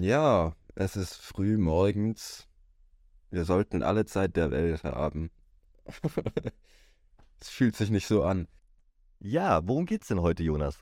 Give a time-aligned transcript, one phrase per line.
[0.00, 2.48] Ja, es ist früh morgens.
[3.30, 5.30] Wir sollten alle Zeit der Welt haben.
[7.42, 8.48] Es fühlt sich nicht so an.
[9.18, 10.78] Ja, worum geht's denn heute, Jonas?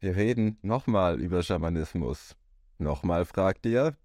[0.00, 2.36] Wir reden nochmal über Schamanismus.
[2.78, 3.96] Nochmal fragt ihr?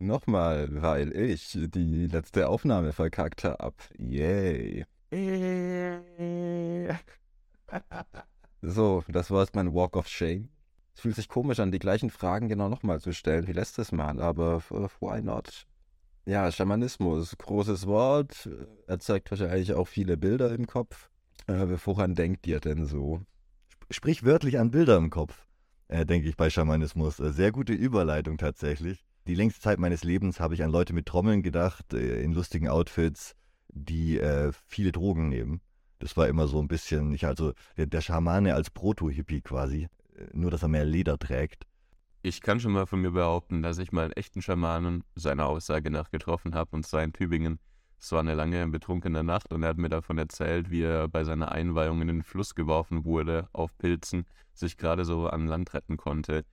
[0.00, 3.74] Nochmal, weil ich die letzte Aufnahme verkackt hab.
[3.96, 4.86] Yay.
[8.64, 10.48] So, das war jetzt mein Walk of Shame.
[10.94, 14.20] Es fühlt sich komisch an, die gleichen Fragen genau nochmal zu stellen wie letztes Mal,
[14.20, 15.66] aber äh, why not?
[16.24, 18.48] Ja, Schamanismus, großes Wort,
[18.86, 21.10] erzeugt wahrscheinlich auch viele Bilder im Kopf.
[21.48, 23.20] Äh, woran denkt ihr denn so?
[23.90, 25.46] Sprichwörtlich an Bilder im Kopf,
[25.88, 27.18] äh, denke ich bei Schamanismus.
[27.18, 29.04] Äh, sehr gute Überleitung tatsächlich.
[29.26, 32.68] Die längste Zeit meines Lebens habe ich an Leute mit Trommeln gedacht, äh, in lustigen
[32.68, 33.34] Outfits,
[33.68, 35.60] die äh, viele Drogen nehmen.
[35.98, 39.88] Das war immer so ein bisschen, ich, also der, der Schamane als Proto-Hippie quasi, äh,
[40.32, 41.66] nur dass er mehr Leder trägt.
[42.22, 45.90] Ich kann schon mal von mir behaupten, dass ich mal einen echten Schamanen seiner Aussage
[45.90, 47.58] nach getroffen habe, und zwar in Tübingen.
[47.98, 51.24] Es war eine lange betrunkene Nacht und er hat mir davon erzählt, wie er bei
[51.24, 55.96] seiner Einweihung in den Fluss geworfen wurde, auf Pilzen, sich gerade so an Land retten
[55.96, 56.44] konnte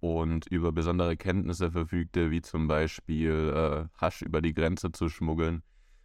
[0.00, 5.62] und über besondere Kenntnisse verfügte, wie zum Beispiel äh, Hasch über die Grenze zu schmuggeln.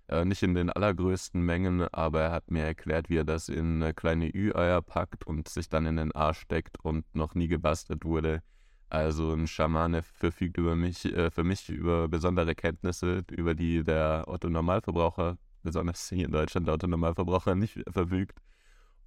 [0.09, 3.93] Äh, nicht in den allergrößten Mengen, aber er hat mir erklärt, wie er das in
[3.95, 8.41] kleine Ü-Eier packt und sich dann in den Arsch steckt und noch nie gebastelt wurde.
[8.89, 14.25] Also ein Schamane verfügt über mich, äh, für mich über besondere Kenntnisse, über die der
[14.27, 18.39] Otto-Normalverbraucher, besonders hier in Deutschland der Otto-Normalverbraucher nicht verfügt.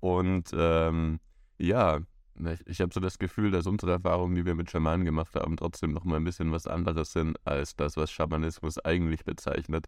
[0.00, 1.20] Und ähm,
[1.58, 2.00] ja,
[2.38, 5.56] ich, ich habe so das Gefühl, dass unsere Erfahrungen, die wir mit Schamanen gemacht haben,
[5.56, 9.86] trotzdem noch mal ein bisschen was anderes sind als das, was Schamanismus eigentlich bezeichnet.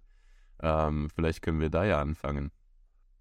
[0.61, 2.51] Ähm, vielleicht können wir da ja anfangen.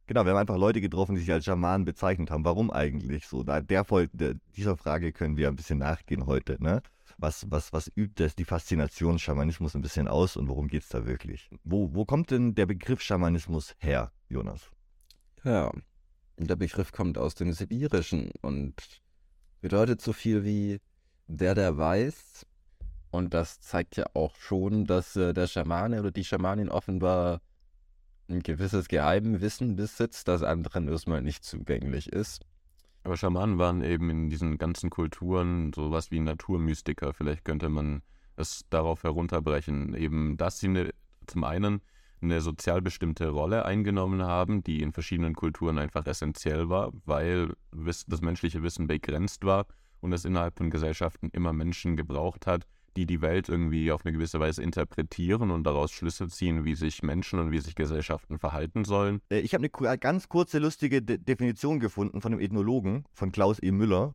[0.08, 2.46] Genau, wir haben einfach Leute getroffen, die sich als Schamanen bezeichnet haben.
[2.46, 3.44] Warum eigentlich so?
[3.44, 6.62] Da, der, der, dieser Frage können wir ein bisschen nachgehen heute.
[6.64, 6.82] Ne?
[7.18, 10.90] Was, was, was übt das, die Faszination Schamanismus ein bisschen aus und worum geht es
[10.90, 11.50] da wirklich?
[11.64, 14.72] Wo, wo kommt denn der Begriff Schamanismus her, Jonas?
[15.44, 15.74] Ja,
[16.38, 18.76] der Begriff kommt aus dem Sibirischen und
[19.60, 20.80] bedeutet so viel wie
[21.28, 22.46] der, der weiß.
[23.12, 27.42] Und das zeigt ja auch schon, dass äh, der Schamane oder die Schamanin offenbar
[28.30, 32.42] ein gewisses Geheimwissen besitzt, das anderen erstmal nicht zugänglich ist.
[33.04, 37.14] Aber Schamanen waren eben in diesen ganzen Kulturen sowas wie Naturmystiker.
[37.14, 38.02] Vielleicht könnte man
[38.36, 40.90] es darauf herunterbrechen, eben, dass sie eine,
[41.26, 41.82] zum einen
[42.22, 48.22] eine sozial bestimmte Rolle eingenommen haben, die in verschiedenen Kulturen einfach essentiell war, weil das
[48.22, 49.68] menschliche Wissen begrenzt war
[50.02, 54.12] und es innerhalb von Gesellschaften immer Menschen gebraucht hat, die die Welt irgendwie auf eine
[54.12, 58.86] gewisse Weise interpretieren und daraus Schlüsse ziehen, wie sich Menschen und wie sich Gesellschaften verhalten
[58.86, 59.22] sollen.
[59.30, 63.62] Äh, ich habe eine ganz kurze, lustige De Definition gefunden von einem Ethnologen, von Klaus
[63.62, 63.72] E.
[63.72, 64.14] Müller.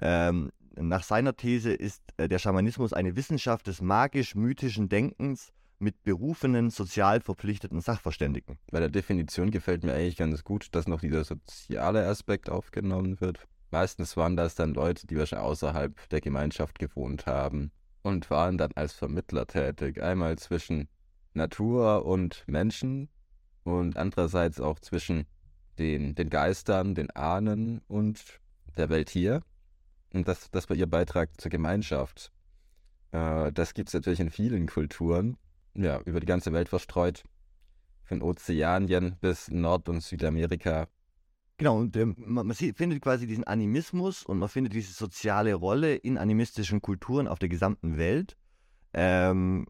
[0.00, 6.70] Ähm, nach seiner These ist äh, der Schamanismus eine Wissenschaft des magisch-mythischen Denkens mit berufenen,
[6.70, 8.58] sozial verpflichteten Sachverständigen.
[8.70, 13.46] Bei der Definition gefällt mir eigentlich ganz gut, dass noch dieser soziale Aspekt aufgenommen wird.
[13.70, 17.70] Meistens waren das dann Leute, die wahrscheinlich außerhalb der Gemeinschaft gewohnt haben
[18.04, 20.02] und waren dann als Vermittler tätig.
[20.02, 20.88] Einmal zwischen
[21.32, 23.08] Natur und Menschen
[23.64, 25.24] und andererseits auch zwischen
[25.78, 28.40] den, den Geistern, den Ahnen und
[28.76, 29.42] der Welt hier.
[30.12, 32.30] Und das, das war ihr Beitrag zur Gemeinschaft.
[33.10, 35.38] Äh, das gibt es natürlich in vielen Kulturen,
[35.74, 37.24] ja, über die ganze Welt verstreut.
[38.04, 40.88] Von Ozeanien bis Nord- und Südamerika
[41.56, 45.54] Genau, und ähm, man, man sieht, findet quasi diesen Animismus und man findet diese soziale
[45.54, 48.36] Rolle in animistischen Kulturen auf der gesamten Welt.
[48.92, 49.66] Ähm,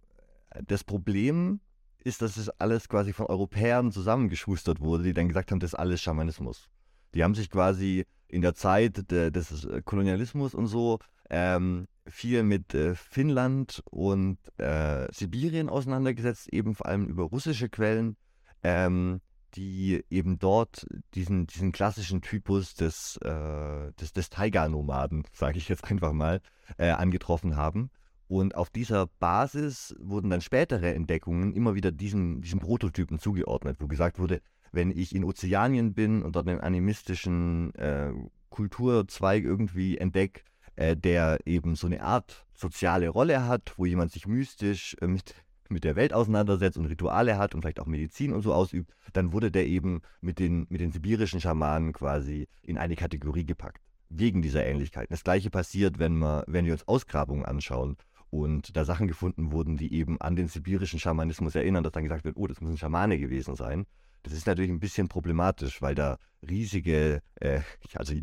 [0.67, 1.61] das Problem
[2.03, 5.79] ist, dass es alles quasi von Europäern zusammengeschustert wurde, die dann gesagt haben, das ist
[5.79, 6.71] alles Schamanismus.
[7.15, 10.99] Die haben sich quasi in der Zeit de, des äh, Kolonialismus und so
[11.31, 18.17] ähm, viel mit äh, Finnland und äh, Sibirien auseinandergesetzt, eben vor allem über russische Quellen.
[18.63, 19.21] Ähm,
[19.55, 25.85] die eben dort diesen, diesen klassischen Typus des, äh, des, des Tiger-Nomaden, sage ich jetzt
[25.85, 26.41] einfach mal,
[26.77, 27.91] äh, angetroffen haben.
[28.27, 33.87] Und auf dieser Basis wurden dann spätere Entdeckungen immer wieder diesem, diesem Prototypen zugeordnet, wo
[33.87, 34.41] gesagt wurde,
[34.73, 38.13] wenn ich in Ozeanien bin und dort einen animistischen äh,
[38.49, 40.43] Kulturzweig irgendwie entdecke,
[40.77, 45.35] äh, der eben so eine Art soziale Rolle hat, wo jemand sich mystisch äh, mit
[45.69, 49.33] mit der Welt auseinandersetzt und Rituale hat und vielleicht auch Medizin und so ausübt, dann
[49.33, 53.81] wurde der eben mit den, mit den sibirischen Schamanen quasi in eine Kategorie gepackt.
[54.11, 55.13] Wegen dieser Ähnlichkeiten.
[55.13, 57.97] Das gleiche passiert, wenn, wir, wenn wir uns Ausgrabungen anschauen
[58.31, 62.25] und da Sachen gefunden wurden, die eben an den sibirischen Schamanismus erinnern, dass dann gesagt
[62.25, 63.87] wird, oh, das muss ein Schamane gewesen sein.
[64.23, 66.19] Das ist natürlich ein bisschen problematisch, weil da
[66.49, 67.61] riesige, äh,
[67.95, 68.15] also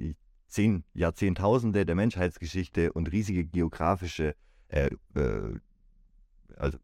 [0.48, 4.36] zehn Jahrzehntausende der Menschheitsgeschichte und riesige geografische
[4.70, 5.60] äh, äh,
[6.58, 6.78] also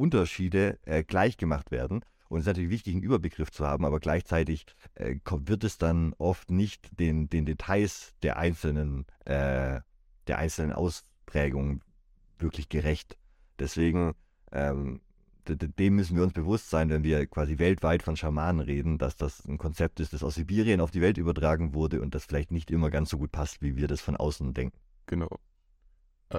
[0.00, 2.00] Unterschiede äh, gleich gemacht werden.
[2.28, 4.64] Und es ist natürlich wichtig, einen Überbegriff zu haben, aber gleichzeitig
[4.94, 9.80] äh, wird es dann oft nicht den, den Details der einzelnen, äh,
[10.26, 11.82] der einzelnen Ausprägungen
[12.38, 13.18] wirklich gerecht.
[13.58, 14.14] Deswegen,
[14.52, 15.00] ähm,
[15.46, 19.44] dem müssen wir uns bewusst sein, wenn wir quasi weltweit von Schamanen reden, dass das
[19.46, 22.70] ein Konzept ist, das aus Sibirien auf die Welt übertragen wurde und das vielleicht nicht
[22.70, 24.78] immer ganz so gut passt, wie wir das von außen denken.
[25.06, 25.40] Genau.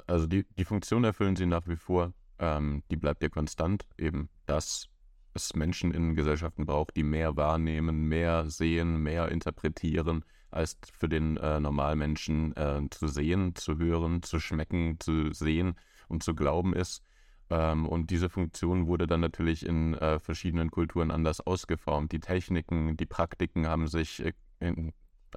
[0.08, 2.14] Also die, die Funktion erfüllen sie nach wie vor.
[2.42, 4.90] Ähm, die bleibt ja konstant, eben dass
[5.34, 11.38] es Menschen in Gesellschaften braucht, die mehr wahrnehmen, mehr sehen, mehr interpretieren, als für den
[11.38, 15.76] äh, Normalmenschen äh, zu sehen, zu hören, zu schmecken, zu sehen
[16.10, 17.04] und zu glauben ist.
[17.50, 22.12] Ähm, und diese Funktion wurde dann natürlich in äh, verschiedenen Kulturen anders ausgeformt.
[22.12, 24.94] Die Techniken, die Praktiken haben sich äh, in,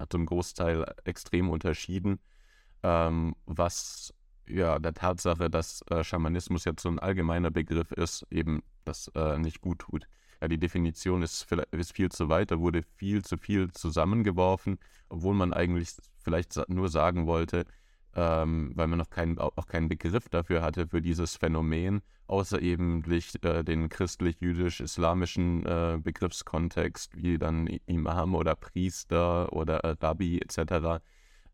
[0.09, 2.19] zum Großteil extrem unterschieden,
[2.83, 4.13] ähm, was
[4.49, 9.37] ja der Tatsache, dass äh, Schamanismus jetzt so ein allgemeiner Begriff ist, eben das äh,
[9.37, 10.07] nicht gut tut.
[10.41, 15.33] Ja, die Definition ist, ist viel zu weit, da wurde viel zu viel zusammengeworfen, obwohl
[15.33, 17.65] man eigentlich vielleicht nur sagen wollte,
[18.15, 23.03] ähm, weil man noch keinen, auch keinen Begriff dafür hatte für dieses Phänomen, außer eben
[23.11, 31.03] äh, den christlich-jüdisch-islamischen äh, Begriffskontext, wie dann Imam oder Priester oder äh, Rabbi etc.,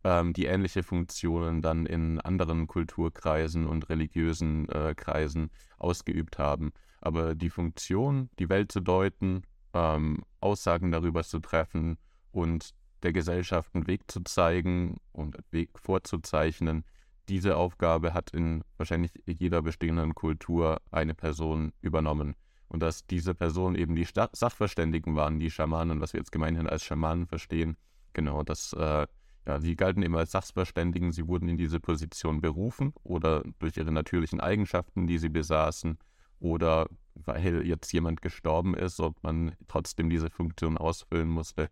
[0.04, 6.72] ähm, die ähnliche Funktionen dann in anderen Kulturkreisen und religiösen äh, Kreisen ausgeübt haben.
[7.00, 9.42] Aber die Funktion, die Welt zu deuten,
[9.74, 11.98] ähm, Aussagen darüber zu treffen
[12.30, 16.84] und der Gesellschaft einen Weg zu zeigen und einen Weg vorzuzeichnen,
[17.28, 22.34] diese Aufgabe hat in wahrscheinlich jeder bestehenden Kultur eine Person übernommen.
[22.68, 26.84] Und dass diese Person eben die Sachverständigen waren, die Schamanen, was wir jetzt gemeinhin als
[26.84, 27.76] Schamanen verstehen,
[28.12, 29.06] genau, das, äh,
[29.46, 33.92] ja, sie galten eben als Sachverständigen, sie wurden in diese Position berufen oder durch ihre
[33.92, 35.98] natürlichen Eigenschaften, die sie besaßen,
[36.38, 41.68] oder weil jetzt jemand gestorben ist und man trotzdem diese Funktion ausfüllen musste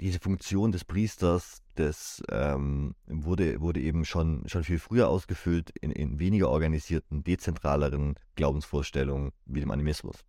[0.00, 5.90] diese Funktion des Priesters, das ähm, wurde, wurde eben schon, schon viel früher ausgefüllt in,
[5.90, 10.24] in weniger organisierten, dezentraleren Glaubensvorstellungen wie dem Animismus.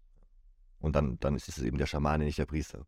[0.80, 2.86] Und dann, dann ist es eben der Schamane, nicht der Priester.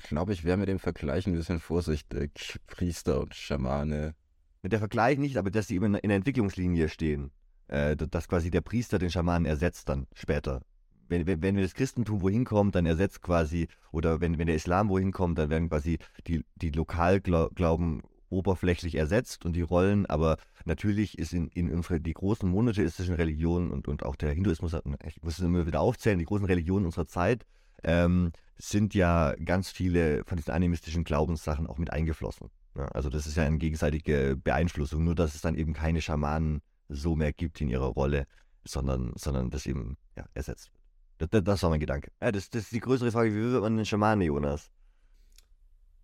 [0.00, 2.60] Ich glaube, ich wäre mit dem Vergleich ein bisschen vorsichtig.
[2.66, 4.14] Priester und Schamane.
[4.62, 7.30] Mit der Vergleich nicht, aber dass sie eben in der Entwicklungslinie stehen.
[7.66, 10.62] Äh, dass quasi der Priester den Schamanen ersetzt dann später
[11.08, 14.88] wenn, wenn, wenn das Christentum wohin kommt, dann ersetzt quasi, oder wenn, wenn der Islam
[14.88, 20.36] wohin kommt, dann werden quasi die, die Lokalglauben oberflächlich ersetzt und die Rollen, aber
[20.66, 25.22] natürlich ist in, in unsere, die großen monotheistischen Religionen und, und auch der Hinduismus, ich
[25.22, 27.46] muss es immer wieder aufzählen, die großen Religionen unserer Zeit,
[27.82, 32.50] ähm, sind ja ganz viele von diesen animistischen Glaubenssachen auch mit eingeflossen.
[32.76, 36.60] Ja, also das ist ja eine gegenseitige Beeinflussung, nur dass es dann eben keine Schamanen
[36.88, 38.26] so mehr gibt in ihrer Rolle,
[38.64, 40.70] sondern, sondern das eben ja, ersetzt
[41.18, 42.10] das, das, war mein Gedanke.
[42.22, 44.70] Ja, das, das ist die größere Frage, wie wird man denn Schamane, Jonas?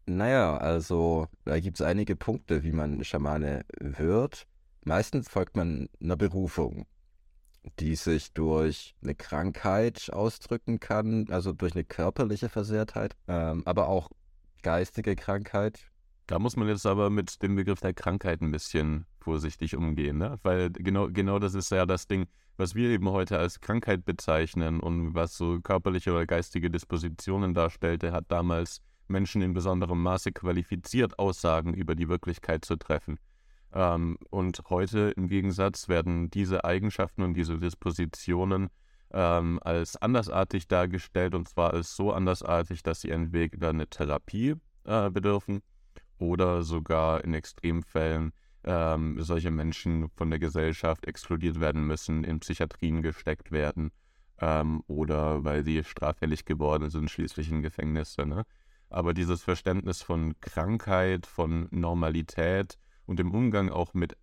[0.07, 4.47] Naja, also da gibt es einige Punkte, wie man Schamane wird.
[4.85, 6.87] Meistens folgt man einer Berufung,
[7.79, 14.11] die sich durch eine Krankheit ausdrücken kann, also durch eine körperliche Versehrtheit, ähm, aber auch
[14.63, 15.91] geistige Krankheit.
[16.27, 20.39] Da muss man jetzt aber mit dem Begriff der Krankheit ein bisschen vorsichtig umgehen, ne?
[20.43, 24.81] weil genau, genau das ist ja das Ding was wir eben heute als Krankheit bezeichnen
[24.81, 31.19] und was so körperliche oder geistige Dispositionen darstellte, hat damals Menschen in besonderem Maße qualifiziert,
[31.19, 33.19] Aussagen über die Wirklichkeit zu treffen.
[33.75, 38.69] Ähm, und heute im Gegensatz werden diese Eigenschaften und diese Dispositionen
[39.13, 44.55] ähm, als andersartig dargestellt und zwar als so andersartig, dass sie entweder eine Therapie
[44.85, 45.61] äh, bedürfen
[46.19, 53.03] oder sogar in Extremfällen ähm, solche Menschen von der Gesellschaft exkludiert werden müssen, in Psychiatrien
[53.03, 53.91] gesteckt werden
[54.39, 58.25] ähm, oder weil sie straffällig geworden sind, schließlich in Gefängnisse.
[58.25, 58.45] Ne?
[58.89, 64.17] Aber dieses Verständnis von Krankheit, von Normalität und dem Umgang auch mit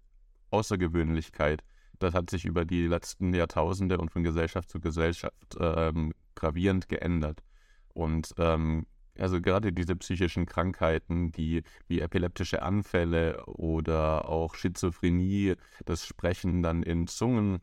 [0.50, 1.64] Außergewöhnlichkeit,
[2.00, 7.44] das hat sich über die letzten Jahrtausende und von Gesellschaft zu Gesellschaft ähm, gravierend geändert.
[7.94, 8.86] Und ähm,
[9.20, 16.82] also gerade diese psychischen Krankheiten, die wie epileptische Anfälle oder auch Schizophrenie, das Sprechen dann
[16.82, 17.60] in Zungen,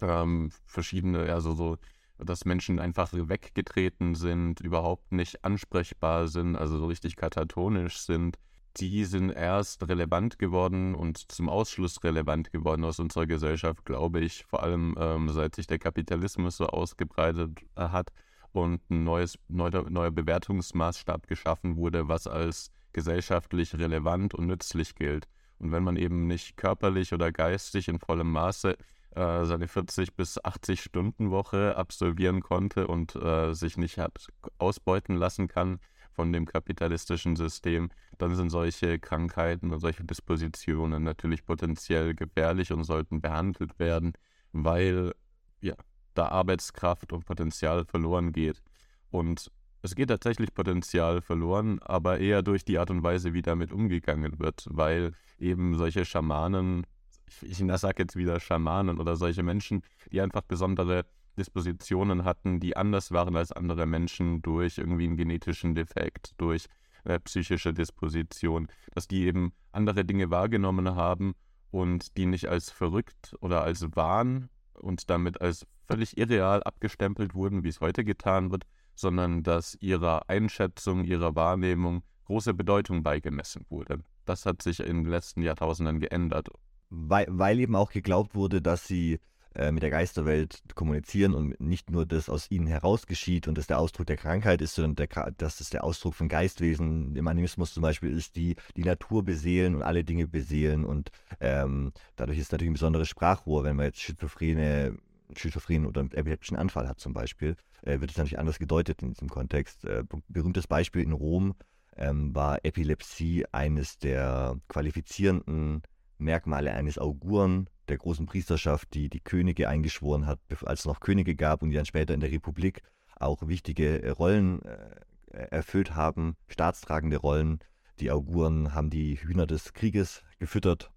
[0.00, 1.78] ähm, verschiedene, also so,
[2.18, 8.38] dass Menschen einfach weggetreten sind, überhaupt nicht ansprechbar sind, also so richtig katatonisch sind,
[8.76, 14.44] die sind erst relevant geworden und zum Ausschluss relevant geworden aus unserer Gesellschaft, glaube ich,
[14.44, 18.10] vor allem ähm, seit sich der Kapitalismus so ausgebreitet äh, hat
[18.52, 25.26] und ein neues, neuer, neuer Bewertungsmaßstab geschaffen wurde, was als gesellschaftlich relevant und nützlich gilt.
[25.58, 28.76] Und wenn man eben nicht körperlich oder geistig in vollem Maße
[29.14, 35.16] äh, seine 40 bis 80 Stunden Woche absolvieren konnte und äh, sich nicht hat ausbeuten
[35.16, 35.78] lassen kann
[36.12, 37.90] von dem kapitalistischen System,
[38.22, 44.12] dann sind solche Krankheiten und solche Dispositionen natürlich potenziell gefährlich und sollten behandelt werden,
[44.52, 45.12] weil
[45.60, 45.74] ja,
[46.14, 48.62] da Arbeitskraft und Potenzial verloren geht.
[49.10, 49.50] Und
[49.82, 54.38] es geht tatsächlich Potenzial verloren, aber eher durch die Art und Weise, wie damit umgegangen
[54.38, 56.86] wird, weil eben solche Schamanen,
[57.26, 61.04] ich, ich sage jetzt wieder Schamanen oder solche Menschen, die einfach besondere
[61.36, 66.66] Dispositionen hatten, die anders waren als andere Menschen durch irgendwie einen genetischen Defekt, durch
[67.04, 71.34] äh, psychische Disposition, dass die eben andere Dinge wahrgenommen haben
[71.70, 77.64] und die nicht als verrückt oder als Wahn und damit als völlig irreal abgestempelt wurden,
[77.64, 83.98] wie es heute getan wird, sondern dass ihrer Einschätzung, ihrer Wahrnehmung große Bedeutung beigemessen wurde.
[84.24, 86.48] Das hat sich in den letzten Jahrtausenden geändert.
[86.90, 89.18] Weil, weil eben auch geglaubt wurde, dass sie
[89.54, 93.78] mit der Geisterwelt kommunizieren und nicht nur das aus ihnen heraus geschieht und das der
[93.78, 97.82] Ausdruck der Krankheit ist, sondern der, dass das der Ausdruck von Geistwesen im Animismus zum
[97.82, 102.70] Beispiel ist, die die Natur beseelen und alle Dinge beseelen und ähm, dadurch ist natürlich
[102.70, 104.96] ein besonderes Sprachrohr, wenn man jetzt schizophrene
[105.36, 109.10] Schizophrenen oder einen epileptischen Anfall hat zum Beispiel, äh, wird es natürlich anders gedeutet in
[109.10, 109.84] diesem Kontext.
[109.84, 111.54] Äh, berühmtes Beispiel in Rom
[111.96, 115.82] ähm, war Epilepsie eines der qualifizierenden
[116.22, 121.34] Merkmale eines Auguren, der großen Priesterschaft, die die Könige eingeschworen hat, als es noch Könige
[121.34, 122.82] gab und die dann später in der Republik
[123.16, 127.60] auch wichtige äh, Rollen äh, erfüllt haben, staatstragende Rollen.
[128.00, 130.90] Die Auguren haben die Hühner des Krieges gefüttert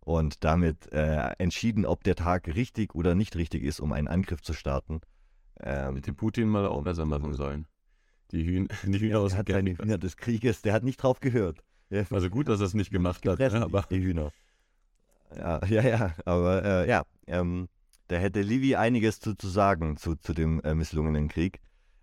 [0.00, 4.42] und damit äh, entschieden, ob der Tag richtig oder nicht richtig ist, um einen Angriff
[4.42, 5.00] zu starten.
[5.60, 7.66] Ähm, Hätte Putin mal auch besser machen sollen.
[8.32, 11.20] Die, Hühn die Hühner aus der hat seine Hühner des Krieges, der hat nicht drauf
[11.20, 11.62] gehört.
[12.10, 13.38] Also gut, dass er es nicht gemacht hat.
[13.38, 14.32] Ja, aber die Hühner.
[15.36, 17.68] Ja, ja, ja, aber äh, ja, ähm,
[18.08, 21.60] da hätte Livy einiges zu, zu sagen zu, zu dem äh, misslungenen Krieg.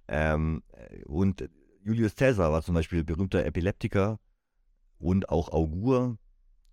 [0.08, 0.64] Ähm,
[1.06, 1.48] und
[1.84, 4.20] Julius Caesar war zum Beispiel berühmter Epileptiker
[4.98, 6.18] und auch Augur.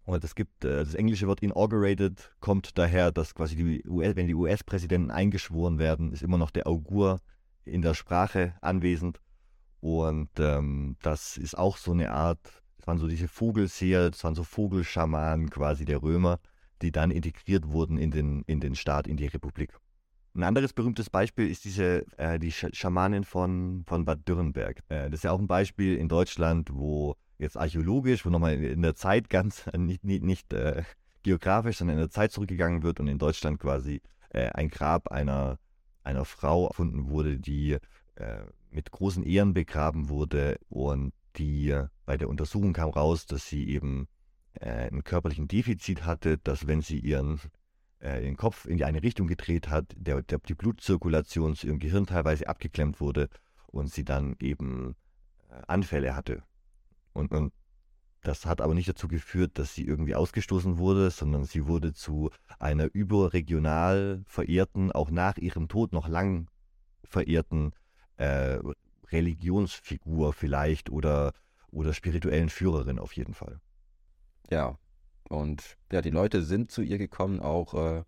[0.04, 4.28] Und es gibt, äh, das englische Wort inaugurated kommt daher, dass quasi die US, wenn
[4.28, 7.20] die US-Präsidenten eingeschworen werden, ist immer noch der Augur
[7.64, 9.20] in der Sprache anwesend.
[9.80, 14.36] Und ähm, das ist auch so eine Art das waren so diese Vogelseher, das waren
[14.36, 16.38] so Vogelschamanen quasi der Römer,
[16.82, 19.76] die dann integriert wurden in den, in den Staat, in die Republik.
[20.36, 24.84] Ein anderes berühmtes Beispiel ist diese, äh, die Schamanin von, von Bad Dürrenberg.
[24.88, 28.82] Äh, das ist ja auch ein Beispiel in Deutschland, wo jetzt archäologisch, wo nochmal in
[28.82, 30.84] der Zeit ganz, äh, nicht, nicht, nicht äh,
[31.24, 34.00] geografisch, sondern in der Zeit zurückgegangen wird und in Deutschland quasi
[34.30, 35.58] äh, ein Grab einer,
[36.04, 37.78] einer Frau erfunden wurde, die
[38.14, 41.74] äh, mit großen Ehren begraben wurde und die
[42.06, 44.08] bei der Untersuchung kam raus, dass sie eben
[44.54, 47.40] äh, einen körperlichen Defizit hatte, dass wenn sie ihren
[47.98, 51.78] äh, den Kopf in die eine Richtung gedreht hat, der, der, die Blutzirkulation zu ihrem
[51.78, 53.28] Gehirn teilweise abgeklemmt wurde
[53.66, 54.94] und sie dann eben
[55.50, 56.42] äh, Anfälle hatte.
[57.12, 57.52] Und, und
[58.22, 62.30] das hat aber nicht dazu geführt, dass sie irgendwie ausgestoßen wurde, sondern sie wurde zu
[62.58, 66.48] einer überregional verehrten, auch nach ihrem Tod noch lang
[67.04, 67.72] verehrten
[68.16, 68.58] äh,
[69.12, 71.32] Religionsfigur vielleicht oder,
[71.70, 73.60] oder spirituellen Führerin auf jeden Fall.
[74.50, 74.78] Ja,
[75.28, 78.04] und ja, die Leute sind zu ihr gekommen, auch äh,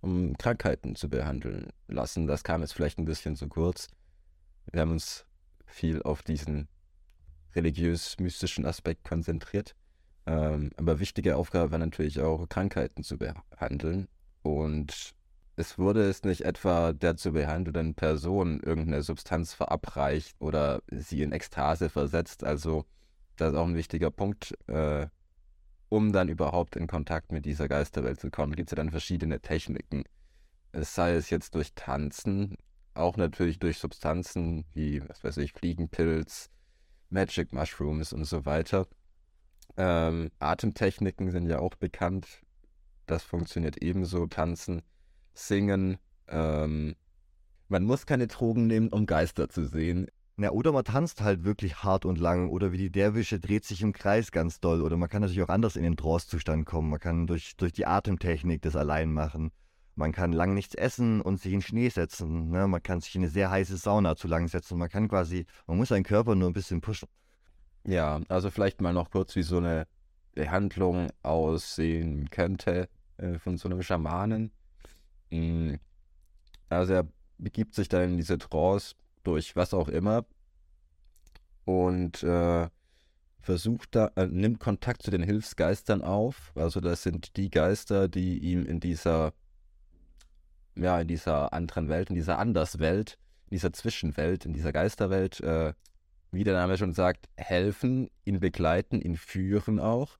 [0.00, 2.26] um Krankheiten zu behandeln lassen.
[2.26, 3.88] Das kam jetzt vielleicht ein bisschen zu kurz.
[4.70, 5.26] Wir haben uns
[5.66, 6.68] viel auf diesen
[7.54, 9.74] religiös-mystischen Aspekt konzentriert.
[10.26, 14.08] Ähm, aber wichtige Aufgabe war natürlich auch, Krankheiten zu behandeln.
[14.42, 15.14] Und
[15.56, 21.32] es wurde es nicht etwa der zu behandelnden Person irgendeine Substanz verabreicht oder sie in
[21.32, 22.42] Ekstase versetzt.
[22.42, 22.84] Also
[23.36, 24.54] das ist auch ein wichtiger Punkt.
[24.66, 25.06] Äh,
[25.88, 29.40] um dann überhaupt in Kontakt mit dieser Geisterwelt zu kommen, gibt es ja dann verschiedene
[29.40, 30.02] Techniken.
[30.72, 32.56] Es sei es jetzt durch Tanzen,
[32.94, 36.50] auch natürlich durch Substanzen wie, was weiß ich, Fliegenpilz,
[37.10, 38.88] Magic Mushrooms und so weiter.
[39.76, 42.26] Ähm, Atemtechniken sind ja auch bekannt.
[43.06, 44.26] Das funktioniert ebenso.
[44.26, 44.82] Tanzen
[45.34, 45.98] singen.
[46.28, 46.94] Ähm,
[47.68, 50.08] man muss keine Drogen nehmen, um Geister zu sehen.
[50.36, 53.82] Ja, oder man tanzt halt wirklich hart und lang oder wie die Derwische dreht sich
[53.82, 54.82] im Kreis ganz doll.
[54.82, 56.90] Oder man kann natürlich auch anders in den Trance-Zustand kommen.
[56.90, 59.52] Man kann durch, durch die Atemtechnik das allein machen.
[59.94, 62.50] Man kann lang nichts essen und sich in Schnee setzen.
[62.50, 62.66] Ne?
[62.66, 64.76] Man kann sich in eine sehr heiße Sauna zu lang setzen.
[64.76, 67.08] Man kann quasi, man muss seinen Körper nur ein bisschen pushen.
[67.86, 69.86] Ja, also vielleicht mal noch kurz, wie so eine
[70.34, 72.88] Behandlung aussehen könnte
[73.18, 74.50] äh, von so einem Schamanen.
[75.34, 75.74] Mm.
[76.68, 80.24] Also er begibt sich dann in diese Trance durch was auch immer
[81.64, 82.68] und äh,
[83.40, 86.52] versucht da, äh, nimmt Kontakt zu den Hilfsgeistern auf.
[86.54, 89.32] Also das sind die Geister, die ihm in dieser
[90.76, 95.72] ja, in dieser anderen Welt, in dieser Anderswelt, in dieser Zwischenwelt, in dieser Geisterwelt, äh,
[96.32, 100.18] wie der Name schon sagt, helfen, ihn begleiten, ihn führen auch,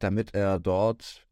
[0.00, 1.26] damit er dort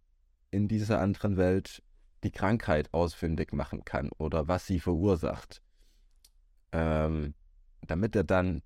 [0.52, 1.82] in dieser anderen Welt
[2.24, 5.62] die Krankheit ausfindig machen kann oder was sie verursacht.
[6.72, 7.34] Ähm,
[7.86, 8.62] damit er dann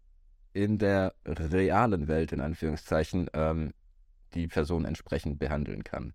[0.53, 3.73] in der realen Welt, in Anführungszeichen, ähm,
[4.35, 6.15] die Person entsprechend behandeln kann.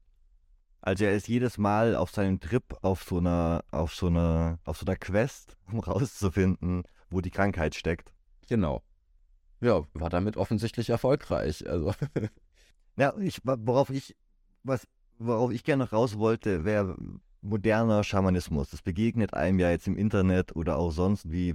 [0.81, 4.77] Also er ist jedes Mal auf seinem Trip auf so einer, auf so einer, auf
[4.77, 8.13] so einer Quest, um rauszufinden, wo die Krankheit steckt.
[8.47, 8.81] Genau.
[9.61, 11.69] Ja, war damit offensichtlich erfolgreich.
[11.69, 11.93] Also.
[12.95, 14.15] ja, ich, worauf ich,
[14.63, 16.95] was, worauf ich gerne noch raus wollte, wäre
[17.41, 18.69] moderner Schamanismus.
[18.69, 21.53] Das begegnet einem ja jetzt im Internet oder auch sonst, wie,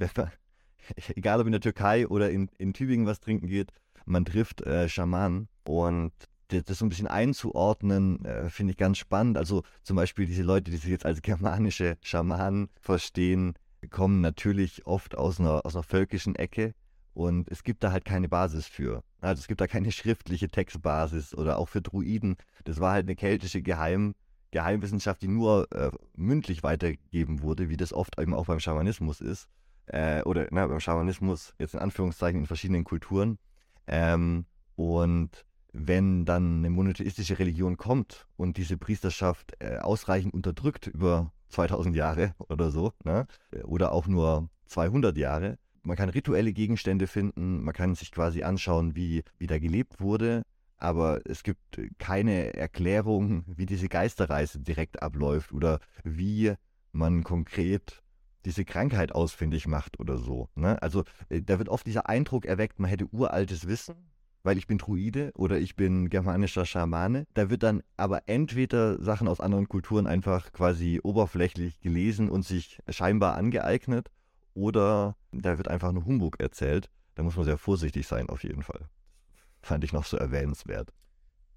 [1.17, 3.73] egal ob in der Türkei oder in, in Tübingen was trinken geht,
[4.07, 6.13] man trifft äh, Schamanen und
[6.49, 9.39] das so ein bisschen einzuordnen, äh, finde ich ganz spannend.
[9.39, 13.55] Also zum Beispiel diese Leute, die sich jetzt als germanische Schamanen verstehen,
[13.91, 16.75] kommen natürlich oft aus einer, aus einer völkischen Ecke
[17.13, 19.03] und es gibt da halt keine Basis für.
[19.21, 22.37] Also es gibt da keine schriftliche Textbasis oder auch für Druiden.
[22.65, 24.15] Das war halt eine keltische Geheim,
[24.55, 29.49] Geheimwissenschaft, die nur äh, mündlich weitergegeben wurde, wie das oft eben auch beim Schamanismus ist.
[29.87, 33.39] Äh, oder na, beim Schamanismus, jetzt in Anführungszeichen, in verschiedenen Kulturen.
[33.89, 34.47] Ähm,
[34.77, 41.97] und wenn dann eine monotheistische Religion kommt und diese Priesterschaft äh, ausreichend unterdrückt über 2000
[41.97, 43.27] Jahre oder so, ne?
[43.65, 48.95] oder auch nur 200 Jahre, man kann rituelle Gegenstände finden, man kann sich quasi anschauen,
[48.95, 50.45] wie, wie da gelebt wurde,
[50.85, 56.55] aber es gibt keine Erklärung, wie diese Geisterreise direkt abläuft oder wie
[56.93, 58.03] man konkret
[58.45, 60.51] diese Krankheit ausfindig macht oder so.
[60.55, 60.81] Ne?
[60.83, 63.95] Also äh, da wird oft dieser Eindruck erweckt, man hätte uraltes Wissen,
[64.43, 67.27] weil ich bin Druide oder ich bin germanischer Schamane.
[67.33, 72.79] Da wird dann aber entweder Sachen aus anderen Kulturen einfach quasi oberflächlich gelesen und sich
[72.91, 74.11] scheinbar angeeignet
[74.53, 76.91] oder da wird einfach nur Humbug erzählt.
[77.15, 78.89] Da muss man sehr vorsichtig sein, auf jeden Fall.
[79.65, 80.93] Fand ich noch so erwähnenswert.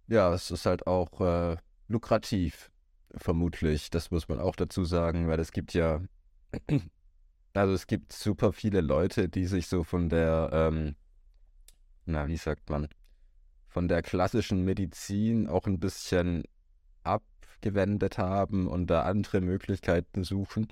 [0.07, 2.71] Ja, es ist halt auch äh, lukrativ,
[3.15, 3.89] vermutlich.
[3.89, 6.01] Das muss man auch dazu sagen, weil es gibt ja,
[7.53, 10.95] also es gibt super viele Leute, die sich so von der ähm,
[12.07, 12.87] na, wie sagt man,
[13.67, 16.43] von der klassischen Medizin auch ein bisschen
[17.03, 20.67] abgewendet haben und da andere Möglichkeiten suchen.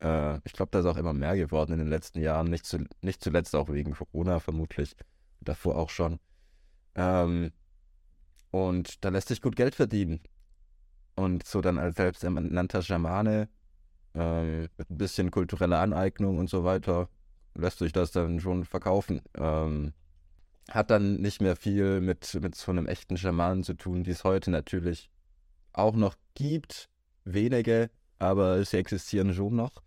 [0.00, 2.84] Äh, ich glaube, da ist auch immer mehr geworden in den letzten Jahren, nicht, zu,
[3.02, 4.94] nicht zuletzt auch wegen Corona vermutlich,
[5.40, 6.18] davor auch schon.
[6.94, 7.52] Ähm,
[8.50, 10.20] und da lässt sich gut Geld verdienen.
[11.14, 13.48] Und so dann als selbsternannter Schamane
[14.14, 17.08] äh, mit ein bisschen kultureller Aneignung und so weiter
[17.54, 19.20] lässt sich das dann schon verkaufen.
[19.36, 19.92] Ähm,
[20.70, 24.24] hat dann nicht mehr viel mit, mit so einem echten Schamanen zu tun, die es
[24.24, 25.10] heute natürlich
[25.72, 26.88] auch noch gibt.
[27.24, 29.82] Wenige, aber sie existieren schon noch.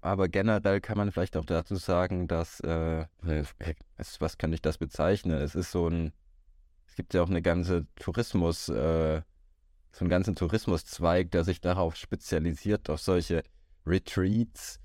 [0.00, 3.06] Aber generell kann man vielleicht auch dazu sagen, dass, äh,
[4.18, 5.36] was kann ich das bezeichnen?
[5.36, 6.12] Es ist so ein,
[6.94, 9.20] es gibt ja auch eine ganze Tourismus, äh,
[9.90, 13.42] so einen ganzen Tourismuszweig, der sich darauf spezialisiert, auf solche
[13.84, 14.78] Retreats,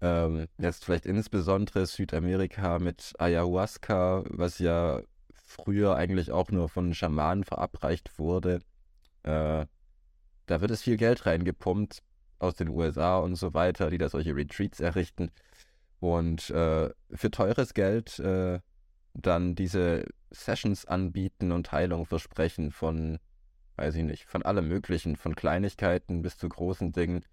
[0.00, 7.42] ähm, jetzt vielleicht insbesondere Südamerika mit Ayahuasca, was ja früher eigentlich auch nur von Schamanen
[7.42, 8.60] verabreicht wurde.
[9.24, 9.66] Äh,
[10.46, 12.04] da wird es viel Geld reingepumpt
[12.38, 15.32] aus den USA und so weiter, die da solche Retreats errichten.
[15.98, 18.60] Und äh, für teures Geld äh,
[19.14, 23.18] dann diese Sessions anbieten und Heilung versprechen von,
[23.76, 27.24] weiß ich nicht, von allem Möglichen, von Kleinigkeiten bis zu großen Dingen.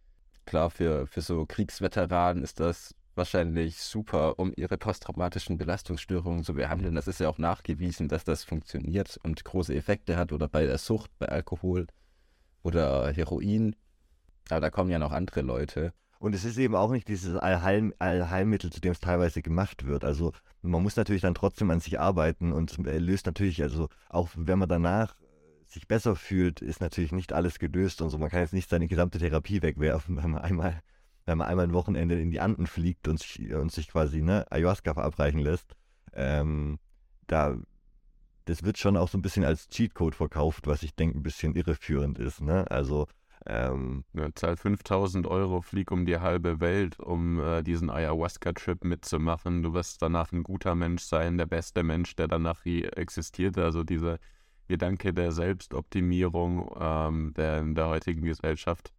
[0.46, 6.96] Klar, für, für so Kriegsveteranen ist das wahrscheinlich super, um ihre posttraumatischen Belastungsstörungen zu behandeln.
[6.96, 10.78] Das ist ja auch nachgewiesen, dass das funktioniert und große Effekte hat oder bei der
[10.78, 11.88] Sucht, bei Alkohol
[12.62, 13.76] oder Heroin.
[14.50, 15.94] Aber da kommen ja noch andere Leute.
[16.26, 20.04] Und es ist eben auch nicht dieses Allheil Allheilmittel, zu dem es teilweise gemacht wird.
[20.04, 20.34] Also
[20.64, 24.68] man muss natürlich dann trotzdem an sich arbeiten und löst natürlich, also auch wenn man
[24.68, 25.16] danach
[25.68, 28.18] sich besser fühlt, ist natürlich nicht alles gelöst und so.
[28.18, 30.82] Man kann jetzt nicht seine gesamte Therapie wegwerfen, wenn man einmal,
[31.28, 34.48] wenn man einmal ein Wochenende in die Anden fliegt und sich, und sich quasi ne,
[34.50, 35.76] Ayahuasca verabreichen lässt.
[36.14, 36.80] Ähm,
[37.28, 37.56] da,
[38.46, 41.54] das wird schon auch so ein bisschen als Cheatcode verkauft, was ich denke ein bisschen
[41.54, 42.42] irreführend ist.
[42.42, 42.66] Ne?
[42.72, 43.06] Also
[43.48, 49.62] ähm, ja, zahl 5000 Euro, flieg um die halbe Welt, um äh, diesen Ayahuasca-Trip mitzumachen.
[49.62, 53.58] Du wirst danach ein guter Mensch sein, der beste Mensch, der danach existiert.
[53.58, 54.20] Also diese
[54.68, 58.92] Gedanke der Selbstoptimierung ähm, der, in der heutigen Gesellschaft.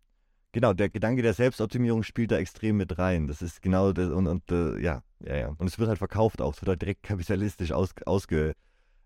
[0.52, 3.26] Genau, der Gedanke der Selbstoptimierung spielt da extrem mit rein.
[3.26, 5.48] Das ist genau das und, und äh, ja, ja, ja.
[5.58, 8.54] Und es wird halt verkauft auch, es wird halt direkt kapitalistisch aus, ausge.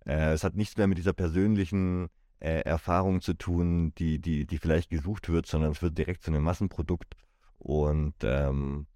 [0.05, 2.09] Äh, es hat nichts mehr mit dieser persönlichen
[2.41, 6.31] äh, Erfahrung zu tun, die, die, die vielleicht gesucht wird, sondern es wird direkt zu
[6.31, 7.15] einem Massenprodukt
[7.59, 8.87] Und ähm,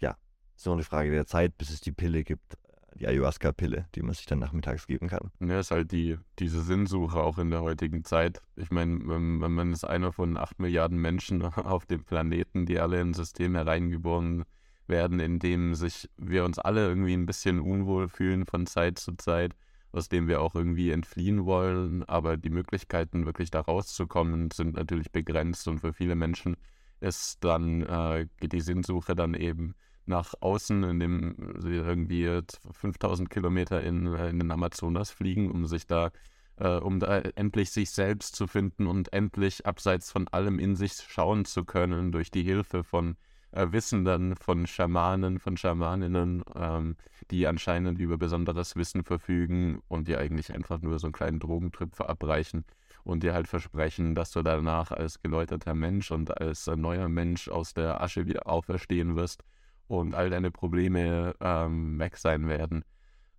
[0.00, 0.16] ja,
[0.54, 2.58] ist nur eine Frage der Zeit, bis es die Pille gibt,
[2.94, 5.30] die Ayahuasca-Pille, die man sich dann nachmittags geben kann.
[5.40, 8.40] Ja, ist halt die, diese Sinnsuche auch in der heutigen Zeit.
[8.54, 12.78] Ich meine, wenn, wenn man ist einer von acht Milliarden Menschen auf dem Planeten, die
[12.78, 14.44] alle in ein System hereingeboren
[14.86, 19.16] werden, in dem sich wir uns alle irgendwie ein bisschen unwohl fühlen von Zeit zu
[19.16, 19.54] Zeit,
[19.94, 22.02] aus dem wir auch irgendwie entfliehen wollen.
[22.04, 26.56] Aber die Möglichkeiten, wirklich da rauszukommen, sind natürlich begrenzt und für viele Menschen
[27.00, 29.74] ist dann, äh, geht die Sinnsuche dann eben
[30.06, 32.40] nach außen, indem sie irgendwie
[32.72, 36.10] 5000 Kilometer in, äh, in den Amazonas fliegen, um sich da,
[36.56, 40.94] äh, um da endlich sich selbst zu finden und endlich abseits von allem in sich
[40.94, 43.16] schauen zu können durch die Hilfe von
[43.54, 46.96] äh, Wissenden, von Schamanen, von Schamaninnen, ähm,
[47.30, 51.94] die anscheinend über besonderes Wissen verfügen und die eigentlich einfach nur so einen kleinen Drogentrip
[51.94, 52.64] verabreichen
[53.04, 57.74] und dir halt versprechen, dass du danach als geläuterter Mensch und als neuer Mensch aus
[57.74, 59.44] der Asche wieder auferstehen wirst
[59.86, 62.84] und all deine Probleme ähm, weg sein werden.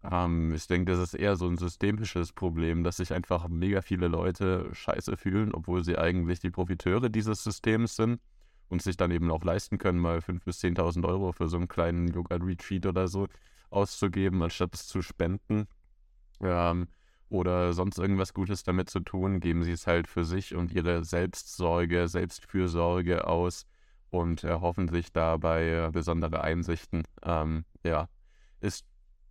[0.09, 4.07] Ähm, ich denke, das ist eher so ein systemisches Problem, dass sich einfach mega viele
[4.07, 8.21] Leute scheiße fühlen, obwohl sie eigentlich die Profiteure dieses Systems sind
[8.69, 11.67] und sich dann eben auch leisten können, mal 5.000 bis 10.000 Euro für so einen
[11.67, 13.27] kleinen Yoga-Retreat oder so
[13.69, 15.67] auszugeben, anstatt es zu spenden.
[16.41, 16.87] Ähm,
[17.29, 21.03] oder sonst irgendwas Gutes damit zu tun, geben sie es halt für sich und ihre
[21.03, 23.65] Selbstsorge, Selbstfürsorge aus
[24.09, 27.03] und erhoffen sich dabei äh, besondere Einsichten.
[27.23, 28.07] Ähm, ja,
[28.61, 28.85] ist,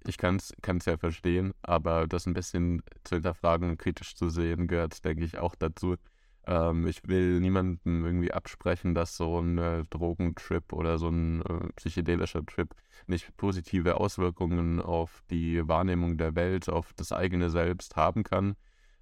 [0.07, 4.66] ich kann es ja verstehen, aber das ein bisschen zu hinterfragen und kritisch zu sehen,
[4.66, 5.97] gehört, denke ich, auch dazu.
[6.46, 11.72] Ähm, ich will niemandem irgendwie absprechen, dass so ein äh, Drogentrip oder so ein äh,
[11.76, 12.74] psychedelischer Trip
[13.07, 18.57] nicht positive Auswirkungen auf die Wahrnehmung der Welt, auf das eigene Selbst haben kann.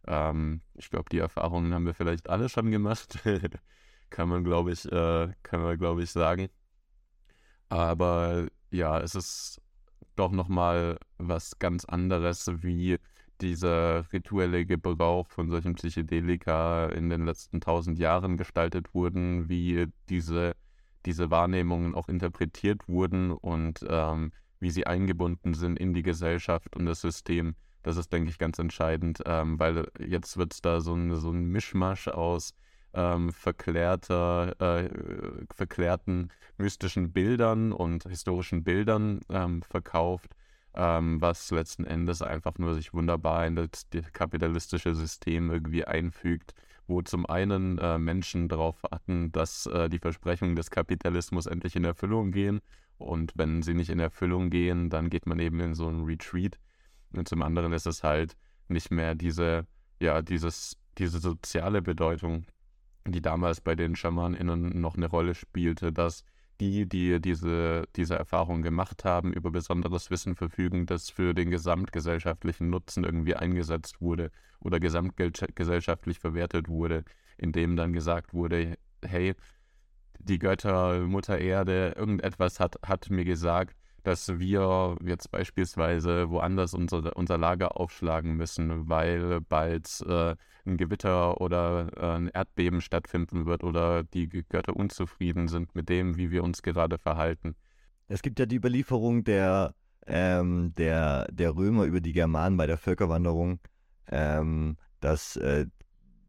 [0.06, 3.18] Ähm, ich glaube, die Erfahrungen haben wir vielleicht alle schon gemacht.
[4.10, 6.48] kann man, glaube ich, äh, kann man, glaube ich, sagen.
[7.68, 9.60] Aber ja, es ist
[10.16, 12.98] doch nochmal was ganz anderes, wie
[13.40, 20.54] dieser rituelle Gebrauch von solchen Psychedelika in den letzten tausend Jahren gestaltet wurden, wie diese,
[21.06, 26.86] diese Wahrnehmungen auch interpretiert wurden und ähm, wie sie eingebunden sind in die Gesellschaft und
[26.86, 27.56] das System.
[27.82, 31.30] Das ist, denke ich, ganz entscheidend, ähm, weil jetzt wird es da so ein, so
[31.30, 32.54] ein Mischmasch aus
[32.94, 34.88] ähm, verklärter, äh,
[35.52, 40.36] verklärten mystischen Bildern und historischen Bildern ähm, verkauft,
[40.74, 46.54] ähm, was letzten Endes einfach nur sich wunderbar in das kapitalistische System irgendwie einfügt,
[46.86, 51.84] wo zum einen äh, Menschen darauf warten, dass äh, die Versprechungen des Kapitalismus endlich in
[51.84, 52.60] Erfüllung gehen.
[52.98, 56.58] Und wenn sie nicht in Erfüllung gehen, dann geht man eben in so einen Retreat.
[57.12, 58.36] Und zum anderen ist es halt
[58.68, 59.66] nicht mehr diese,
[60.00, 62.46] ja, dieses, diese soziale Bedeutung,
[63.06, 66.24] die damals bei den SchamanInnen noch eine Rolle spielte, dass
[66.62, 72.70] die, die diese, diese Erfahrung gemacht haben, über besonderes Wissen verfügen, das für den gesamtgesellschaftlichen
[72.70, 77.04] Nutzen irgendwie eingesetzt wurde oder gesamtgesellschaftlich verwertet wurde,
[77.36, 79.34] indem dann gesagt wurde, hey,
[80.20, 87.16] die Götter, Mutter Erde, irgendetwas hat, hat mir gesagt, dass wir jetzt beispielsweise woanders unser,
[87.16, 90.34] unser Lager aufschlagen müssen, weil bald äh,
[90.64, 96.16] ein Gewitter oder äh, ein Erdbeben stattfinden wird oder die Götter unzufrieden sind mit dem,
[96.16, 97.54] wie wir uns gerade verhalten.
[98.08, 99.74] Es gibt ja die Überlieferung der,
[100.06, 103.60] ähm, der, der Römer über die Germanen bei der Völkerwanderung,
[104.08, 105.66] ähm, dass äh,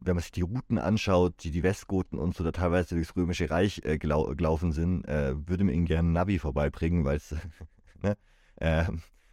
[0.04, 3.50] wenn man sich die Routen anschaut, die die Westgoten und so da teilweise durchs Römische
[3.50, 7.34] Reich äh, gelau gelaufen sind, äh, würde man ihnen gerne Navi vorbeibringen, weil es
[8.02, 8.16] ne,
[8.56, 8.84] äh,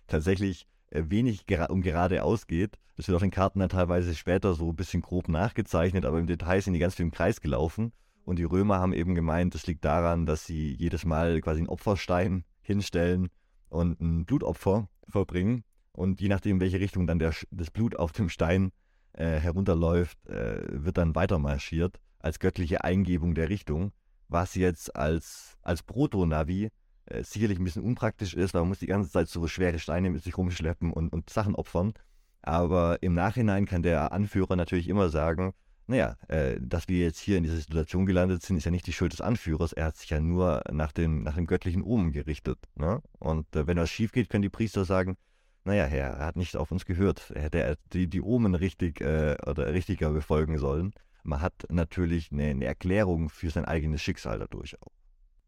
[0.07, 2.77] tatsächlich wenig gera um geradeaus geht.
[2.97, 6.27] Das wird auf den Karten dann teilweise später so ein bisschen grob nachgezeichnet, aber im
[6.27, 7.93] Detail sind die ganz viel im Kreis gelaufen.
[8.23, 11.69] Und die Römer haben eben gemeint, das liegt daran, dass sie jedes Mal quasi einen
[11.69, 13.29] Opferstein hinstellen
[13.69, 15.63] und ein Blutopfer verbringen.
[15.93, 18.71] Und je nachdem, welche Richtung dann der, das Blut auf dem Stein
[19.13, 23.91] äh, herunterläuft, äh, wird dann weiter marschiert als göttliche Eingebung der Richtung,
[24.27, 26.69] was jetzt als, als Proto-Navi
[27.05, 30.09] äh, sicherlich ein bisschen unpraktisch ist, weil man muss die ganze Zeit so schwere Steine
[30.09, 31.93] mit sich rumschleppen und, und Sachen opfern.
[32.41, 35.53] Aber im Nachhinein kann der Anführer natürlich immer sagen,
[35.87, 38.93] naja, äh, dass wir jetzt hier in dieser Situation gelandet sind, ist ja nicht die
[38.93, 39.73] Schuld des Anführers.
[39.73, 42.57] Er hat sich ja nur nach dem, nach dem göttlichen Omen gerichtet.
[42.75, 43.01] Ne?
[43.19, 45.17] Und äh, wenn was schief geht, können die Priester sagen,
[45.63, 47.31] naja, Herr, er hat nicht auf uns gehört.
[47.35, 50.93] Er hätte die, die Omen richtig äh, oder richtiger befolgen sollen.
[51.23, 54.91] Man hat natürlich eine, eine Erklärung für sein eigenes Schicksal dadurch auch.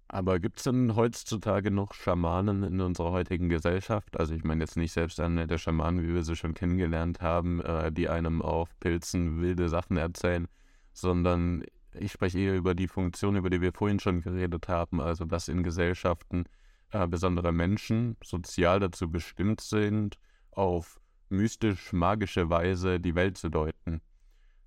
[0.08, 4.20] Aber gibt es denn heutzutage noch Schamanen in unserer heutigen Gesellschaft?
[4.20, 7.62] Also ich meine jetzt nicht selbst eine der Schamanen, wie wir sie schon kennengelernt haben,
[7.62, 10.48] äh, die einem auf Pilzen wilde Sachen erzählen,
[10.94, 11.64] sondern
[12.00, 15.48] ich spreche eher über die Funktion, über die wir vorhin schon geredet haben, also dass
[15.48, 16.44] in Gesellschaften
[16.94, 20.20] äh, besondere Menschen sozial dazu bestimmt sind,
[20.52, 24.02] auf mystisch-magische Weise die Welt zu deuten.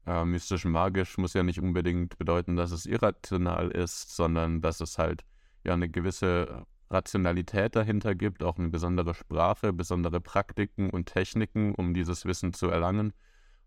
[0.07, 5.25] Äh, mystisch-magisch muss ja nicht unbedingt bedeuten, dass es irrational ist, sondern dass es halt
[5.65, 11.95] ja eine gewisse Rationalität dahinter gibt, auch eine besondere Sprache, besondere Praktiken und Techniken, um
[11.95, 13.12] dieses Wissen zu erlangen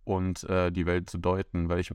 [0.04, 1.70] und äh, die Welt zu deuten.
[1.70, 1.94] Weil ich